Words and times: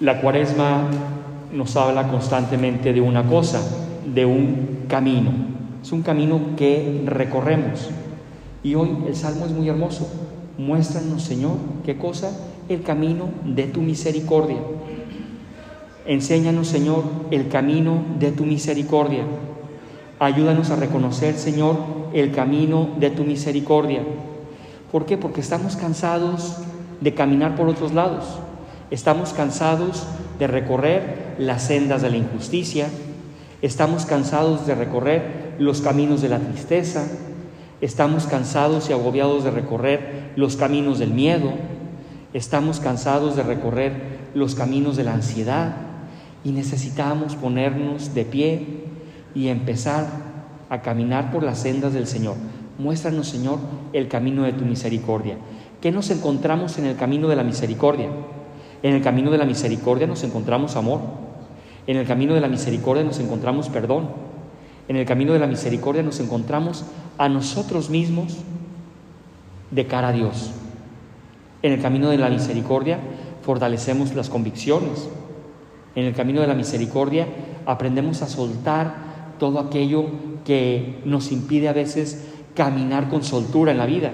La 0.00 0.20
cuaresma 0.20 0.82
nos 1.52 1.74
habla 1.76 2.06
constantemente 2.06 2.92
de 2.92 3.00
una 3.00 3.24
cosa, 3.24 3.60
de 4.06 4.24
un 4.24 4.84
camino. 4.88 5.32
Es 5.82 5.90
un 5.90 6.02
camino 6.02 6.40
que 6.56 7.02
recorremos. 7.04 7.90
Y 8.62 8.76
hoy 8.76 8.96
el 9.08 9.16
salmo 9.16 9.46
es 9.46 9.50
muy 9.50 9.68
hermoso. 9.68 10.08
Muéstranos, 10.56 11.24
Señor, 11.24 11.56
qué 11.84 11.96
cosa, 11.96 12.30
el 12.68 12.82
camino 12.82 13.24
de 13.44 13.64
tu 13.64 13.80
misericordia. 13.80 14.58
Enséñanos, 16.06 16.68
Señor, 16.68 17.02
el 17.32 17.48
camino 17.48 18.00
de 18.20 18.30
tu 18.30 18.44
misericordia. 18.44 19.24
Ayúdanos 20.20 20.70
a 20.70 20.76
reconocer, 20.76 21.34
Señor, 21.34 21.76
el 22.12 22.30
camino 22.30 22.90
de 23.00 23.10
tu 23.10 23.24
misericordia. 23.24 24.02
¿Por 24.92 25.06
qué? 25.06 25.18
Porque 25.18 25.40
estamos 25.40 25.74
cansados 25.74 26.56
de 27.00 27.14
caminar 27.14 27.56
por 27.56 27.68
otros 27.68 27.92
lados. 27.92 28.38
Estamos 28.90 29.34
cansados 29.34 30.06
de 30.38 30.46
recorrer 30.46 31.34
las 31.38 31.64
sendas 31.64 32.00
de 32.00 32.08
la 32.08 32.16
injusticia. 32.16 32.88
Estamos 33.60 34.06
cansados 34.06 34.66
de 34.66 34.74
recorrer 34.74 35.56
los 35.58 35.82
caminos 35.82 36.22
de 36.22 36.30
la 36.30 36.38
tristeza. 36.38 37.06
Estamos 37.82 38.26
cansados 38.26 38.88
y 38.88 38.94
agobiados 38.94 39.44
de 39.44 39.50
recorrer 39.50 40.32
los 40.36 40.56
caminos 40.56 40.98
del 40.98 41.10
miedo. 41.10 41.52
Estamos 42.32 42.80
cansados 42.80 43.36
de 43.36 43.42
recorrer 43.42 43.92
los 44.34 44.54
caminos 44.54 44.96
de 44.96 45.04
la 45.04 45.12
ansiedad. 45.12 45.76
Y 46.42 46.52
necesitamos 46.52 47.36
ponernos 47.36 48.14
de 48.14 48.24
pie 48.24 48.66
y 49.34 49.48
empezar 49.48 50.06
a 50.70 50.80
caminar 50.80 51.30
por 51.30 51.42
las 51.42 51.58
sendas 51.58 51.92
del 51.92 52.06
Señor. 52.06 52.36
Muéstranos, 52.78 53.28
Señor, 53.28 53.58
el 53.92 54.08
camino 54.08 54.44
de 54.44 54.54
tu 54.54 54.64
misericordia. 54.64 55.36
¿Qué 55.82 55.92
nos 55.92 56.10
encontramos 56.10 56.78
en 56.78 56.86
el 56.86 56.96
camino 56.96 57.28
de 57.28 57.36
la 57.36 57.44
misericordia? 57.44 58.08
En 58.82 58.94
el 58.94 59.02
camino 59.02 59.30
de 59.30 59.38
la 59.38 59.44
misericordia 59.44 60.06
nos 60.06 60.22
encontramos 60.24 60.76
amor. 60.76 61.00
En 61.86 61.96
el 61.96 62.06
camino 62.06 62.34
de 62.34 62.40
la 62.40 62.48
misericordia 62.48 63.02
nos 63.04 63.18
encontramos 63.18 63.68
perdón. 63.68 64.08
En 64.88 64.96
el 64.96 65.06
camino 65.06 65.32
de 65.32 65.38
la 65.38 65.46
misericordia 65.46 66.02
nos 66.02 66.20
encontramos 66.20 66.84
a 67.18 67.28
nosotros 67.28 67.90
mismos 67.90 68.38
de 69.70 69.86
cara 69.86 70.08
a 70.08 70.12
Dios. 70.12 70.52
En 71.62 71.72
el 71.72 71.82
camino 71.82 72.08
de 72.10 72.18
la 72.18 72.28
misericordia 72.28 72.98
fortalecemos 73.42 74.14
las 74.14 74.28
convicciones. 74.28 75.08
En 75.94 76.04
el 76.04 76.14
camino 76.14 76.40
de 76.40 76.46
la 76.46 76.54
misericordia 76.54 77.26
aprendemos 77.66 78.22
a 78.22 78.28
soltar 78.28 79.34
todo 79.38 79.58
aquello 79.58 80.06
que 80.44 81.00
nos 81.04 81.32
impide 81.32 81.68
a 81.68 81.72
veces 81.72 82.28
caminar 82.54 83.08
con 83.08 83.22
soltura 83.22 83.72
en 83.72 83.78
la 83.78 83.86
vida. 83.86 84.12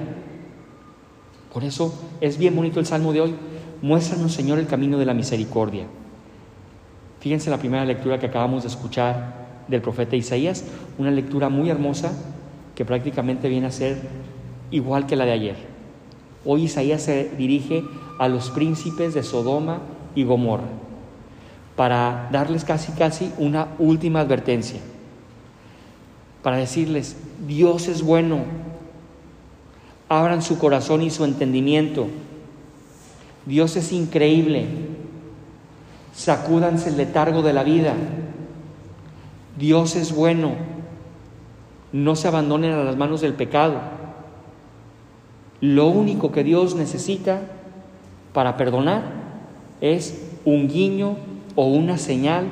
Por 1.53 1.65
eso 1.65 1.95
es 2.21 2.39
bien 2.39 2.57
bonito 2.57 2.81
el 2.81 2.87
salmo 2.87 3.13
de 3.13 3.21
hoy. 3.21 3.35
Muéstranos, 3.85 4.33
Señor, 4.33 4.59
el 4.59 4.67
camino 4.67 4.97
de 4.97 5.05
la 5.05 5.13
misericordia. 5.13 5.85
Fíjense 7.21 7.51
la 7.51 7.59
primera 7.59 7.85
lectura 7.85 8.19
que 8.19 8.25
acabamos 8.25 8.63
de 8.63 8.71
escuchar 8.71 9.35
del 9.69 9.83
profeta 9.83 10.17
Isaías, 10.17 10.65
una 10.97 11.11
lectura 11.11 11.51
muy 11.51 11.69
hermosa 11.69 12.11
que 12.75 12.87
prácticamente 12.87 13.51
viene 13.51 13.67
a 13.67 13.71
ser 13.71 14.01
igual 14.71 15.05
que 15.05 15.17
la 15.17 15.27
de 15.27 15.33
ayer. 15.33 15.57
Hoy 16.47 16.63
Isaías 16.63 17.03
se 17.03 17.29
dirige 17.37 17.85
a 18.19 18.27
los 18.29 18.49
príncipes 18.49 19.13
de 19.13 19.23
Sodoma 19.23 19.81
y 20.15 20.25
Gomorra 20.25 20.65
para 21.77 22.31
darles 22.33 22.65
casi 22.65 22.91
casi 22.93 23.33
una 23.37 23.69
última 23.79 24.21
advertencia, 24.21 24.81
para 26.43 26.57
decirles, 26.57 27.19
Dios 27.47 27.89
es 27.89 28.01
bueno, 28.01 28.45
abran 30.09 30.41
su 30.41 30.59
corazón 30.59 31.03
y 31.03 31.11
su 31.11 31.27
entendimiento, 31.27 32.09
Dios 33.47 33.77
es 33.77 33.93
increíble, 33.93 34.67
sacúdanse 36.15 36.89
el 36.89 36.97
letargo 36.97 37.43
de 37.43 37.53
la 37.53 37.63
vida, 37.63 37.95
Dios 39.59 39.97
es 39.97 40.15
bueno, 40.15 40.53
no 41.93 42.17
se 42.17 42.29
abandonen 42.29 42.73
a 42.73 42.83
las 42.85 42.97
manos 42.97 43.21
del 43.21 43.35
pecado. 43.35 43.81
Lo 45.61 45.87
único 45.87 46.33
que 46.33 46.43
Dios 46.43 46.75
necesita 46.75 47.43
para 48.33 48.57
perdonar 48.57 49.03
es 49.81 50.33
un 50.45 50.69
guiño 50.69 51.17
o 51.55 51.67
una 51.67 51.99
señal, 51.99 52.49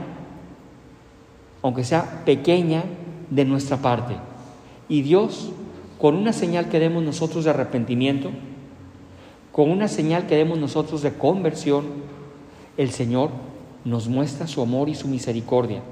aunque 1.63 1.85
sea 1.85 2.23
pequeña, 2.25 2.85
de 3.31 3.45
nuestra 3.47 3.79
parte. 3.79 4.15
Y 4.89 5.03
Dios, 5.03 5.51
con 5.99 6.17
una 6.17 6.33
señal 6.35 6.69
que 6.69 6.79
demos 6.79 7.03
nosotros 7.03 7.45
de 7.45 7.51
arrepentimiento, 7.51 8.31
con 9.53 9.71
una 9.71 9.87
señal 9.87 10.27
que 10.27 10.37
demos 10.37 10.59
nosotros 10.59 11.03
de 11.03 11.13
conversión, 11.13 11.85
el 12.79 12.91
Señor 12.91 13.31
nos 13.85 14.09
muestra 14.09 14.47
su 14.47 14.63
amor 14.63 14.89
y 14.89 14.95
su 14.95 15.09
misericordia. 15.09 15.83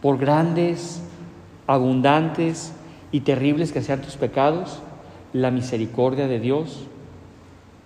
Por 0.00 0.16
grandes, 0.16 1.02
abundantes 1.66 2.72
y 3.12 3.20
terribles 3.20 3.72
que 3.72 3.82
sean 3.82 4.00
tus 4.00 4.16
pecados, 4.16 4.80
la 5.34 5.50
misericordia 5.50 6.26
de 6.26 6.40
Dios 6.40 6.84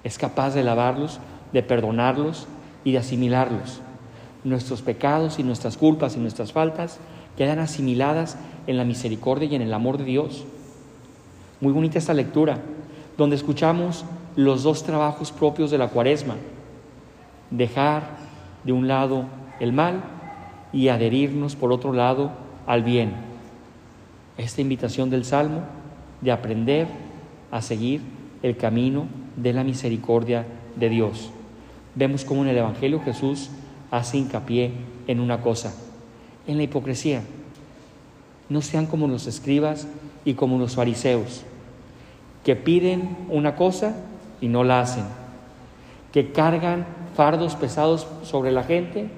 es 0.04 0.19
capaz 0.19 0.54
de 0.54 0.62
lavarlos, 0.62 1.19
de 1.53 1.62
perdonarlos 1.62 2.47
y 2.84 2.92
de 2.92 2.98
asimilarlos. 2.98 3.81
Nuestros 4.44 4.82
pecados 4.82 5.38
y 5.38 5.42
nuestras 5.42 5.76
culpas 5.76 6.16
y 6.16 6.21
nuestras 6.21 6.53
faltas 6.53 6.98
quedan 7.37 7.59
asimiladas 7.59 8.37
en 8.66 8.76
la 8.76 8.84
misericordia 8.84 9.48
y 9.48 9.54
en 9.56 9.62
el 9.62 9.75
amor 9.75 9.98
de 9.98 10.04
Dios. 10.04 10.44
Muy 11.60 11.72
bonita 11.72 11.98
esta 11.98 12.15
lectura, 12.15 12.60
donde 13.16 13.36
escuchamos 13.36 14.04
los 14.36 14.62
dos 14.62 14.82
trabajos 14.82 15.32
propios 15.32 15.70
de 15.70 15.78
la 15.78 15.88
cuaresma. 15.88 16.36
Dejar 17.50 18.02
de 18.64 18.72
un 18.72 18.88
lado 18.88 19.24
el 19.60 19.72
mal 19.72 20.02
y 20.72 20.88
adherirnos 20.88 21.56
por 21.56 21.72
otro 21.72 21.92
lado 21.92 22.30
al 22.66 22.82
bien. 22.82 23.12
Esta 24.38 24.60
invitación 24.60 25.10
del 25.10 25.24
Salmo 25.24 25.60
de 26.20 26.32
aprender 26.32 26.86
a 27.50 27.60
seguir 27.60 28.00
el 28.42 28.56
camino 28.56 29.06
de 29.36 29.52
la 29.52 29.64
misericordia 29.64 30.46
de 30.76 30.88
Dios 30.88 31.30
vemos 31.94 32.24
como 32.24 32.42
en 32.42 32.48
el 32.48 32.58
Evangelio 32.58 33.00
Jesús 33.00 33.50
hace 33.90 34.18
hincapié 34.18 34.72
en 35.06 35.20
una 35.20 35.40
cosa, 35.40 35.74
en 36.46 36.56
la 36.56 36.62
hipocresía. 36.62 37.22
No 38.48 38.62
sean 38.62 38.86
como 38.86 39.08
los 39.08 39.26
escribas 39.26 39.86
y 40.24 40.34
como 40.34 40.58
los 40.58 40.74
fariseos, 40.74 41.44
que 42.44 42.56
piden 42.56 43.16
una 43.28 43.56
cosa 43.56 43.97
y 44.41 44.48
no 44.48 44.64
la 44.64 44.80
hacen, 44.80 45.04
que 46.12 46.32
cargan 46.32 46.86
fardos 47.14 47.54
pesados 47.56 48.06
sobre 48.22 48.53
la 48.53 48.64
gente 48.64 49.08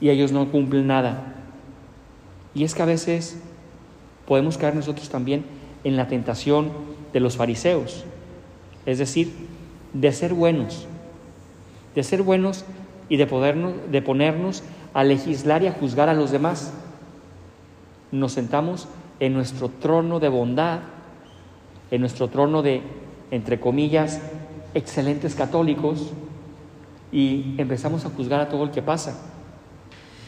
y 0.00 0.10
ellos 0.10 0.32
no 0.32 0.50
cumplen 0.50 0.86
nada. 0.86 1.34
Y 2.54 2.64
es 2.64 2.74
que 2.74 2.82
a 2.82 2.86
veces 2.86 3.40
podemos 4.26 4.58
caer 4.58 4.74
nosotros 4.74 5.08
también 5.08 5.44
en 5.84 5.96
la 5.96 6.08
tentación 6.08 6.70
de 7.12 7.20
los 7.20 7.36
fariseos, 7.36 8.04
es 8.86 8.98
decir, 8.98 9.32
de 9.92 10.12
ser 10.12 10.34
buenos, 10.34 10.86
de 11.94 12.02
ser 12.02 12.22
buenos 12.22 12.64
y 13.08 13.16
de, 13.16 13.26
podernos, 13.26 13.74
de 13.90 14.02
ponernos 14.02 14.62
a 14.94 15.04
legislar 15.04 15.62
y 15.62 15.66
a 15.66 15.72
juzgar 15.72 16.08
a 16.08 16.14
los 16.14 16.30
demás. 16.30 16.72
Nos 18.12 18.32
sentamos 18.32 18.88
en 19.20 19.34
nuestro 19.34 19.68
trono 19.68 20.20
de 20.20 20.28
bondad, 20.28 20.80
en 21.90 22.00
nuestro 22.00 22.28
trono 22.28 22.62
de, 22.62 22.82
entre 23.30 23.60
comillas, 23.60 24.20
excelentes 24.74 25.34
católicos 25.34 26.12
y 27.10 27.54
empezamos 27.58 28.04
a 28.04 28.10
juzgar 28.10 28.40
a 28.40 28.48
todo 28.48 28.64
el 28.64 28.70
que 28.70 28.82
pasa. 28.82 29.18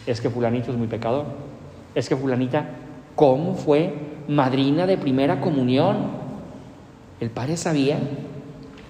Es 0.06 0.20
que 0.20 0.30
fulanito 0.30 0.70
es 0.70 0.76
muy 0.76 0.86
pecador. 0.86 1.26
Es 1.94 2.08
que 2.08 2.16
fulanita, 2.16 2.70
¿cómo 3.14 3.54
fue 3.54 3.94
madrina 4.28 4.86
de 4.86 4.96
primera 4.96 5.40
comunión? 5.40 6.20
El 7.20 7.30
padre 7.30 7.56
sabía 7.56 7.98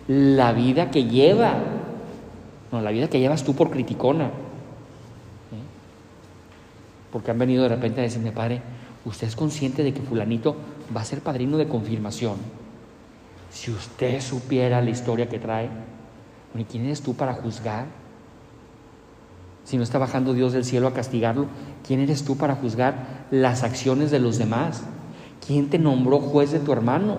la 0.06 0.52
vida 0.52 0.90
que 0.90 1.04
lleva 1.04 1.54
no, 2.72 2.80
la 2.80 2.90
vida 2.90 3.08
que 3.08 3.18
llevas 3.18 3.44
tú 3.44 3.54
por 3.54 3.70
criticona. 3.70 4.26
¿eh? 4.26 4.30
Porque 7.12 7.30
han 7.30 7.38
venido 7.38 7.64
de 7.64 7.68
repente 7.68 8.00
a 8.00 8.04
decirme, 8.04 8.32
padre, 8.32 8.62
usted 9.04 9.26
es 9.26 9.36
consciente 9.36 9.82
de 9.82 9.92
que 9.92 10.00
fulanito 10.00 10.56
va 10.94 11.00
a 11.00 11.04
ser 11.04 11.20
padrino 11.20 11.56
de 11.56 11.66
confirmación. 11.66 12.36
Si 13.50 13.70
usted 13.70 14.20
supiera 14.20 14.80
la 14.80 14.90
historia 14.90 15.28
que 15.28 15.38
trae, 15.38 15.68
bueno, 16.52 16.66
¿quién 16.70 16.84
eres 16.84 17.02
tú 17.02 17.14
para 17.14 17.34
juzgar? 17.34 17.86
Si 19.64 19.76
no 19.76 19.82
está 19.82 19.98
bajando 19.98 20.34
Dios 20.34 20.52
del 20.52 20.64
cielo 20.64 20.88
a 20.88 20.94
castigarlo, 20.94 21.46
¿quién 21.86 22.00
eres 22.00 22.24
tú 22.24 22.36
para 22.36 22.54
juzgar 22.54 23.26
las 23.30 23.62
acciones 23.62 24.10
de 24.10 24.18
los 24.18 24.38
demás? 24.38 24.82
¿Quién 25.46 25.68
te 25.68 25.78
nombró 25.78 26.18
juez 26.18 26.52
de 26.52 26.60
tu 26.60 26.72
hermano? 26.72 27.18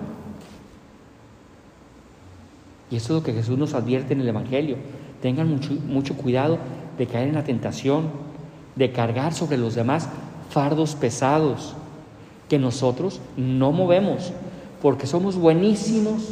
Y 2.90 2.96
eso 2.96 3.14
es 3.14 3.20
lo 3.20 3.24
que 3.24 3.32
Jesús 3.32 3.56
nos 3.56 3.74
advierte 3.74 4.12
en 4.12 4.20
el 4.20 4.28
Evangelio. 4.28 4.76
Tengan 5.22 5.48
mucho, 5.48 5.72
mucho 5.72 6.14
cuidado 6.14 6.58
de 6.98 7.06
caer 7.06 7.28
en 7.28 7.34
la 7.34 7.44
tentación, 7.44 8.10
de 8.76 8.92
cargar 8.92 9.32
sobre 9.32 9.56
los 9.56 9.74
demás 9.74 10.08
fardos 10.50 10.94
pesados 10.94 11.74
que 12.50 12.58
nosotros 12.58 13.20
no 13.36 13.72
movemos, 13.72 14.32
porque 14.82 15.06
somos 15.06 15.36
buenísimos 15.36 16.28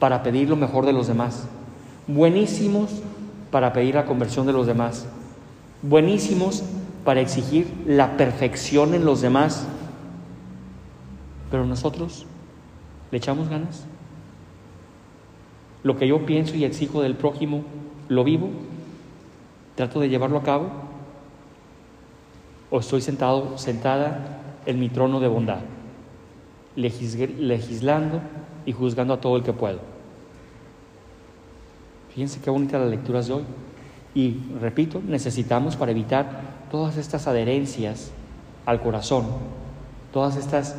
para 0.00 0.24
pedir 0.24 0.50
lo 0.50 0.56
mejor 0.56 0.84
de 0.84 0.92
los 0.92 1.06
demás. 1.06 1.48
buenísimos 2.08 2.90
para 3.50 3.72
pedir 3.72 3.94
la 3.94 4.04
conversión 4.04 4.46
de 4.46 4.52
los 4.52 4.66
demás, 4.66 5.06
buenísimos 5.82 6.62
para 7.04 7.20
exigir 7.20 7.72
la 7.86 8.16
perfección 8.16 8.94
en 8.94 9.04
los 9.04 9.20
demás, 9.22 9.66
pero 11.50 11.64
nosotros 11.64 12.26
le 13.10 13.18
echamos 13.18 13.48
ganas. 13.48 13.84
Lo 15.82 15.96
que 15.96 16.08
yo 16.08 16.26
pienso 16.26 16.54
y 16.56 16.64
exijo 16.64 17.02
del 17.02 17.14
prójimo, 17.14 17.62
¿lo 18.08 18.24
vivo? 18.24 18.50
¿Trato 19.76 20.00
de 20.00 20.08
llevarlo 20.08 20.38
a 20.38 20.42
cabo? 20.42 20.70
¿O 22.70 22.80
estoy 22.80 23.00
sentado, 23.00 23.58
sentada 23.58 24.42
en 24.66 24.80
mi 24.80 24.88
trono 24.88 25.20
de 25.20 25.28
bondad, 25.28 25.60
legislando 26.76 28.20
y 28.64 28.72
juzgando 28.72 29.14
a 29.14 29.20
todo 29.20 29.36
el 29.36 29.42
que 29.42 29.52
puedo? 29.52 29.80
Fíjense 32.14 32.40
qué 32.40 32.50
bonita 32.50 32.78
las 32.78 32.90
lecturas 32.90 33.26
de 33.26 33.34
hoy. 33.34 33.44
Y 34.14 34.38
repito, 34.60 35.02
necesitamos 35.06 35.76
para 35.76 35.90
evitar 35.90 36.40
todas 36.70 36.96
estas 36.96 37.26
adherencias 37.26 38.10
al 38.64 38.80
corazón, 38.80 39.26
todas 40.12 40.36
estas 40.36 40.76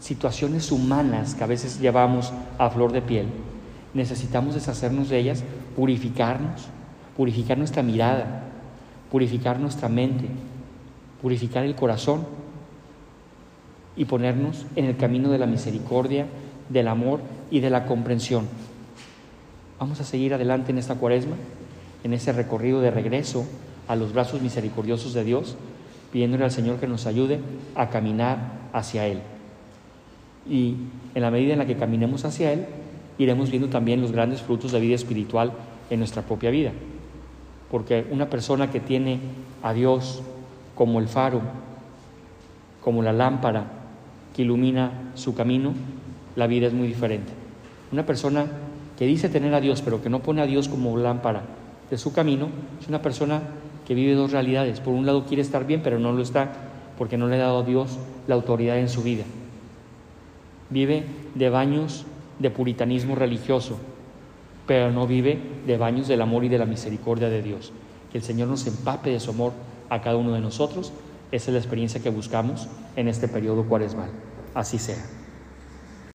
situaciones 0.00 0.72
humanas 0.72 1.34
que 1.34 1.44
a 1.44 1.46
veces 1.46 1.80
llevamos 1.80 2.32
a 2.58 2.70
flor 2.70 2.92
de 2.92 3.02
piel, 3.02 3.26
necesitamos 3.94 4.54
deshacernos 4.54 5.08
de 5.08 5.18
ellas, 5.18 5.44
purificarnos, 5.76 6.68
purificar 7.16 7.58
nuestra 7.58 7.82
mirada, 7.82 8.42
purificar 9.10 9.58
nuestra 9.58 9.88
mente, 9.88 10.26
purificar 11.22 11.64
el 11.64 11.74
corazón 11.74 12.26
y 13.98 14.04
ponernos 14.04 14.64
en 14.76 14.84
el 14.84 14.96
camino 14.96 15.28
de 15.28 15.38
la 15.38 15.46
misericordia, 15.46 16.26
del 16.68 16.86
amor 16.86 17.20
y 17.50 17.58
de 17.58 17.68
la 17.68 17.84
comprensión. 17.84 18.46
Vamos 19.80 20.00
a 20.00 20.04
seguir 20.04 20.32
adelante 20.32 20.70
en 20.70 20.78
esta 20.78 20.94
cuaresma, 20.94 21.34
en 22.04 22.12
ese 22.12 22.32
recorrido 22.32 22.80
de 22.80 22.92
regreso 22.92 23.44
a 23.88 23.96
los 23.96 24.12
brazos 24.12 24.40
misericordiosos 24.40 25.14
de 25.14 25.24
Dios, 25.24 25.56
pidiéndole 26.12 26.44
al 26.44 26.52
Señor 26.52 26.78
que 26.78 26.86
nos 26.86 27.06
ayude 27.06 27.40
a 27.74 27.90
caminar 27.90 28.38
hacia 28.72 29.04
Él. 29.06 29.18
Y 30.48 30.76
en 31.14 31.22
la 31.22 31.32
medida 31.32 31.54
en 31.54 31.58
la 31.58 31.66
que 31.66 31.76
caminemos 31.76 32.24
hacia 32.24 32.52
Él, 32.52 32.66
iremos 33.18 33.50
viendo 33.50 33.68
también 33.68 34.00
los 34.00 34.12
grandes 34.12 34.42
frutos 34.42 34.70
de 34.70 34.78
vida 34.78 34.94
espiritual 34.94 35.52
en 35.90 35.98
nuestra 35.98 36.22
propia 36.22 36.50
vida. 36.50 36.70
Porque 37.68 38.06
una 38.12 38.30
persona 38.30 38.70
que 38.70 38.78
tiene 38.78 39.18
a 39.60 39.72
Dios 39.72 40.22
como 40.76 41.00
el 41.00 41.08
faro, 41.08 41.40
como 42.80 43.02
la 43.02 43.12
lámpara 43.12 43.77
que 44.38 44.42
ilumina 44.42 45.10
su 45.14 45.34
camino, 45.34 45.72
la 46.36 46.46
vida 46.46 46.68
es 46.68 46.72
muy 46.72 46.86
diferente. 46.86 47.32
Una 47.90 48.06
persona 48.06 48.46
que 48.96 49.04
dice 49.04 49.28
tener 49.28 49.52
a 49.52 49.60
Dios, 49.60 49.82
pero 49.82 50.00
que 50.00 50.08
no 50.08 50.20
pone 50.20 50.40
a 50.40 50.46
Dios 50.46 50.68
como 50.68 50.96
lámpara 50.96 51.42
de 51.90 51.98
su 51.98 52.12
camino, 52.12 52.46
es 52.80 52.86
una 52.86 53.02
persona 53.02 53.42
que 53.84 53.94
vive 53.94 54.14
dos 54.14 54.30
realidades. 54.30 54.78
Por 54.78 54.94
un 54.94 55.06
lado 55.06 55.24
quiere 55.24 55.42
estar 55.42 55.66
bien, 55.66 55.80
pero 55.82 55.98
no 55.98 56.12
lo 56.12 56.22
está 56.22 56.52
porque 56.96 57.18
no 57.18 57.26
le 57.26 57.34
ha 57.34 57.46
dado 57.46 57.58
a 57.58 57.62
Dios 57.64 57.98
la 58.28 58.36
autoridad 58.36 58.78
en 58.78 58.88
su 58.88 59.02
vida. 59.02 59.24
Vive 60.70 61.04
de 61.34 61.50
baños 61.50 62.06
de 62.38 62.50
puritanismo 62.50 63.16
religioso, 63.16 63.76
pero 64.68 64.92
no 64.92 65.08
vive 65.08 65.36
de 65.66 65.76
baños 65.78 66.06
del 66.06 66.22
amor 66.22 66.44
y 66.44 66.48
de 66.48 66.58
la 66.58 66.64
misericordia 66.64 67.28
de 67.28 67.42
Dios. 67.42 67.72
Que 68.12 68.18
el 68.18 68.22
Señor 68.22 68.46
nos 68.46 68.64
empape 68.68 69.10
de 69.10 69.18
su 69.18 69.32
amor 69.32 69.50
a 69.90 70.00
cada 70.00 70.16
uno 70.16 70.32
de 70.32 70.40
nosotros. 70.40 70.92
Esa 71.32 71.50
es 71.50 71.54
la 71.54 71.58
experiencia 71.58 72.00
que 72.00 72.10
buscamos 72.10 72.68
en 72.94 73.08
este 73.08 73.26
periodo 73.26 73.64
cuaresmal. 73.64 74.27
Así 74.54 74.78
sea. 74.78 75.17